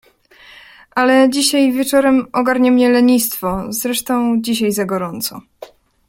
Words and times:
Ale 0.95 1.29
dzisiaj 1.29 1.71
wieczorem 1.71 2.27
ogarnie 2.33 2.71
mnie 2.71 2.89
lenistwo… 2.89 3.63
zresztą 3.69 4.41
dzisiaj 4.41 4.71
za 4.71 4.85
gorąco! 4.85 5.41